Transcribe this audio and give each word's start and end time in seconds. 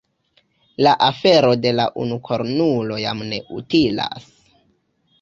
La 0.87 0.93
afero 1.07 1.51
de 1.67 1.75
la 1.81 1.87
unukornulo 2.05 3.01
jam 3.07 3.25
ne 3.31 3.43
utilas. 3.61 4.31